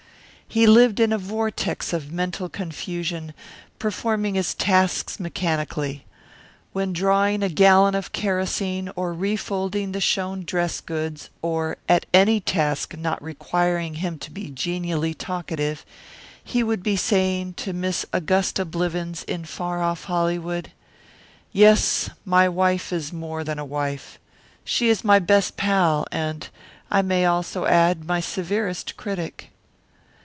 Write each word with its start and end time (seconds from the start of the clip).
He 0.53 0.67
lived 0.67 0.99
in 0.99 1.13
a 1.13 1.17
vortex 1.17 1.93
of 1.93 2.11
mental 2.11 2.49
confusion, 2.49 3.33
performing 3.79 4.35
his 4.35 4.53
tasks 4.53 5.17
mechanically. 5.17 6.05
When 6.73 6.91
drawing 6.91 7.41
a 7.41 7.47
gallon 7.47 7.95
of 7.95 8.11
kerosene 8.11 8.91
or 8.97 9.13
refolding 9.13 9.93
the 9.93 10.01
shown 10.01 10.43
dress 10.43 10.81
goods, 10.81 11.29
or 11.41 11.77
at 11.87 12.05
any 12.13 12.41
task 12.41 12.97
not 12.97 13.23
requiring 13.23 13.93
him 14.03 14.19
to 14.19 14.29
be 14.29 14.49
genially 14.49 15.13
talkative, 15.13 15.85
he 16.43 16.63
would 16.63 16.83
be 16.83 16.97
saying 16.97 17.53
to 17.53 17.71
Miss 17.71 18.05
Augusta 18.11 18.65
Blivens 18.65 19.23
in 19.23 19.45
far 19.45 19.81
off 19.81 20.03
Hollywood, 20.03 20.73
"Yes, 21.53 22.09
my 22.25 22.49
wife 22.49 22.91
is 22.91 23.13
more 23.13 23.45
than 23.45 23.57
a 23.57 23.63
wife. 23.63 24.19
She 24.65 24.89
is 24.89 25.05
my 25.05 25.17
best 25.17 25.55
pal, 25.55 26.05
and, 26.11 26.49
I 26.91 27.01
may 27.01 27.23
also 27.25 27.67
add, 27.67 28.03
my 28.03 28.19
severest 28.19 28.97
critic." 28.97 29.47